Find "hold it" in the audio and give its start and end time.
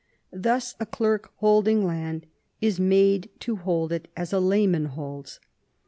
3.57-4.07